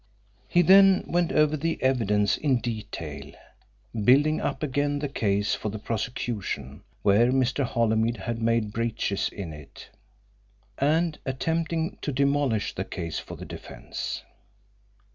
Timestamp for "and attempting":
10.79-11.99